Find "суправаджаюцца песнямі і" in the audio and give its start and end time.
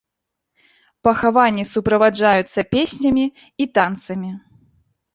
1.73-3.65